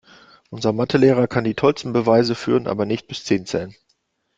[0.49, 3.75] Unser Mathe-Lehrer kann die tollsten Beweise führen, aber nicht bis zehn zählen.